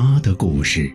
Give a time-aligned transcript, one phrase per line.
[0.00, 0.92] 他的故事。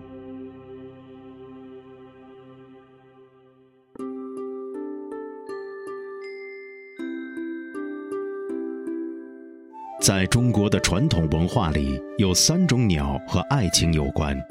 [10.00, 14.42] 在中国的传统文化里，有三种鸟和爱情有关。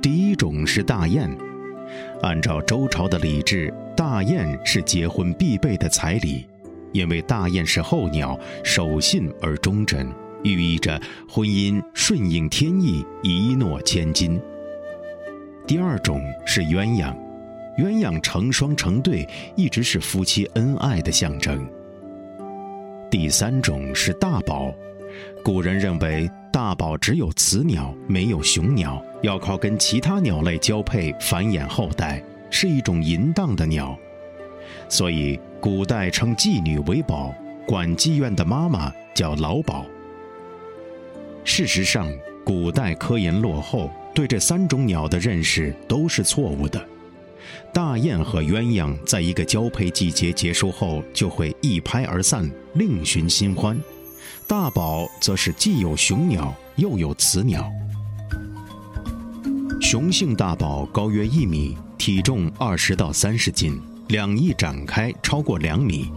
[0.00, 1.30] 第一种是大雁，
[2.22, 6.46] 按照周朝的礼制，大雁是结婚必备的彩礼，
[6.92, 10.10] 因为大雁是候鸟，守信而忠贞，
[10.44, 14.40] 寓意着婚姻顺应天意，一诺千金。
[15.66, 17.14] 第二种是鸳鸯，
[17.78, 21.68] 鸳鸯成双成对，一直是夫妻恩爱的象征。
[23.10, 24.72] 第三种是大宝，
[25.42, 33.98] 古人认为大宝只有雌鸟，没有雄鸟，要靠跟其他鸟类交配繁衍后代，是一种淫荡的鸟，
[34.88, 37.34] 所以古代称妓女为宝，
[37.66, 39.84] 管妓院的妈妈叫老鸨。
[41.50, 42.06] 事实上，
[42.44, 46.86] 古代科研落后，对这三种鸟的认识都是错误的。
[47.72, 53.76] 大雁和鸳鸯在一个交配季节结束后就会一拍而散，另寻新欢。
[54.46, 57.66] 大宝则是既有雄鸟又有雌鸟。
[59.80, 66.12] 雄性大宝高约一米，体重二十到三十斤，两翼展开超过两米；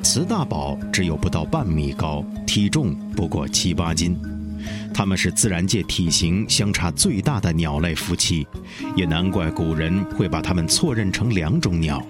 [0.00, 4.16] 雌大宝只有不到半米高，体重不过七八斤。
[4.92, 8.46] 它们是自然界体型相差最大的鸟类夫妻，
[8.96, 12.04] 也难怪古人会把它们错认成两种鸟。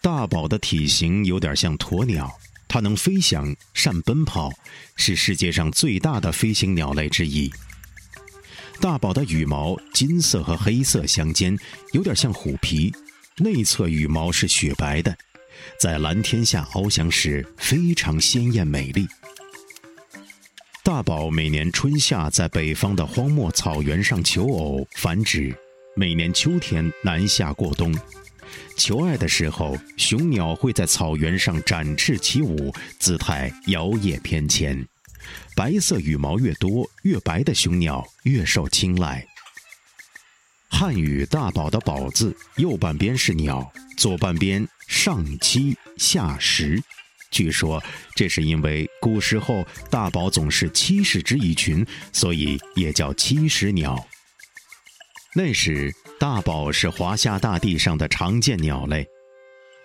[0.00, 2.30] 大宝的体型有点像鸵鸟，
[2.68, 4.52] 它能飞翔、善奔跑，
[4.96, 7.50] 是世界上最大的飞行鸟类之一。
[8.80, 11.56] 大宝的羽毛金色和黑色相间，
[11.92, 12.92] 有点像虎皮，
[13.38, 15.16] 内侧羽毛是雪白的，
[15.80, 19.06] 在蓝天下翱翔时非常鲜艳美丽。
[20.94, 25.52] 大宝每年春夏在北方的荒漠草原上求偶繁殖，
[25.96, 27.92] 每年秋天南下过冬。
[28.76, 34.86] 求爱的时候，雄鸟会在草原上展翅起舞，姿态摇曳翩跹。
[35.56, 39.26] 白色羽毛越多，越白的雄鸟越受青睐。
[40.68, 46.80] 汉语“大宝”的“宝”字，右半边是鸟，左半边上七下十。
[47.34, 47.82] 据说，
[48.14, 53.98] 这是因为古时候大宝总是七十只一群，所以也叫七十鸟。
[55.34, 59.04] 那时，大宝是华夏大地上的常见鸟类，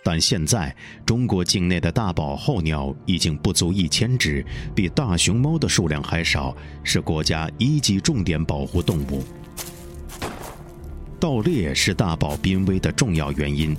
[0.03, 0.75] 但现在
[1.07, 4.45] 中国境内的大宝候鸟已经不足一千只，
[4.75, 9.25] 比大熊猫的数量还少，是国家一级重点保护动物。
[11.19, 13.75] 盗猎是大宝濒危的重要原因。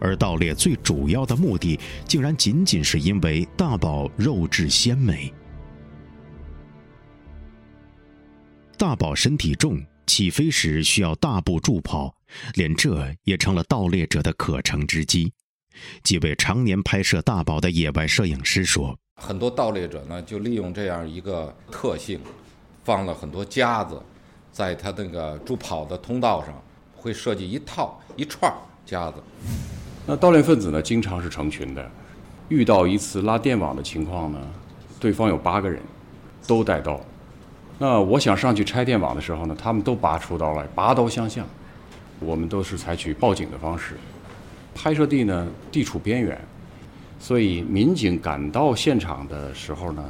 [0.00, 5.32] 而盗猎最主要的目的，竟然仅仅是因为大宝肉质鲜美。
[8.76, 12.14] 大宝身体重，起飞时需要大步助跑，
[12.54, 15.32] 连这也成了盗猎者的可乘之机。
[16.02, 22.20] 几位常年拍摄大宝的野外摄影师说：“很多盗猎者呢，就利用这样一个特性，
[22.84, 24.00] 放了很多夹子，
[24.52, 26.54] 在他那个助跑的通道上，
[26.96, 28.52] 会设计一套一串
[28.86, 29.22] 夹子。”
[30.10, 31.90] 那盗猎分子呢，经常是成群的。
[32.48, 34.38] 遇到一次拉电网的情况呢，
[34.98, 35.82] 对方有八个人，
[36.46, 36.98] 都带刀。
[37.78, 41.46] 那我想上去拆电网的时候呢，他们都拔出刀来，拔刀相向。
[42.20, 43.98] 我们都是采取报警的方式。
[44.74, 46.40] 拍摄地呢，地处边缘，
[47.20, 50.02] 所以民警赶到现场的时候呢，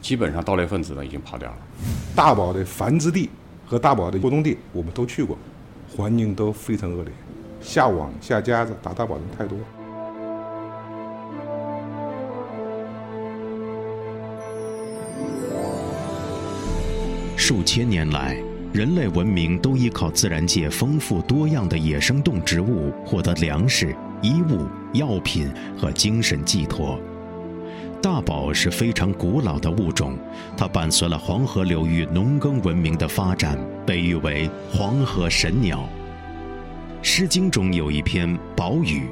[0.00, 1.56] 基本上盗猎分子呢已经跑掉了。
[2.16, 3.28] 大宝的繁殖地
[3.66, 5.36] 和大宝的活动地，我们都去过，
[5.94, 7.12] 环境都非常恶劣。
[7.64, 9.58] 下网下夹子打大宝人太多。
[17.36, 18.36] 数千年来，
[18.72, 27.00] 人类文明都依靠自然界丰富多样的野生动植物获得粮食、衣物、药品和精神寄托。
[28.02, 30.18] 大宝是非常古老的物种，
[30.54, 35.88] 它伴随了黄河流域农耕文明的发展，被誉为“黄河神鸟”。
[37.16, 39.02] 《诗经》中有一篇《宝语》，“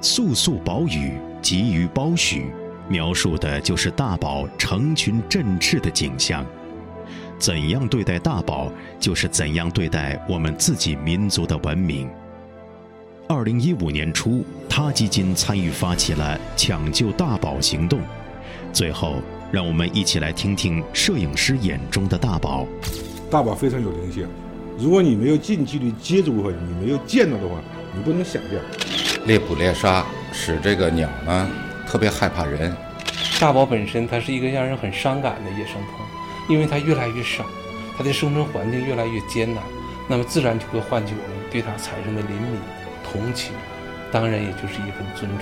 [0.00, 2.46] 肃肃宝羽，集于褒许”，
[2.88, 6.46] 描述的就是大宝成群振翅的景象。
[7.36, 8.70] 怎样对待大宝，
[9.00, 12.08] 就是怎样对待我们自己民族的文明。
[13.26, 17.98] 二零一五年初，他基金参与发起了抢救大宝行动。
[18.72, 19.16] 最后，
[19.50, 22.64] 让我们一起来听听摄影师眼中的大宝。
[23.28, 24.28] 大宝非常有灵性，
[24.80, 27.56] 如果你没有近距离接触过，你没有见到的话，
[27.92, 28.52] 你不能想象。
[29.26, 31.50] 猎捕猎杀使这个鸟呢
[31.84, 32.72] 特别害怕人。
[33.40, 37.44] 大宝本身它是一个让人很伤感的野生动物，因为它越来越少，
[37.96, 39.60] 它的生存环境越来越艰难，
[40.06, 43.52] 那么自然就会唤起我们对它产生的怜悯、同情，
[44.12, 45.40] 当然也就是一份尊重。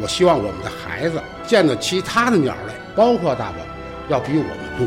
[0.00, 3.56] 我希望我们的孩子见到其他的鸟类，包括大宝，
[4.08, 4.86] 要比我们多。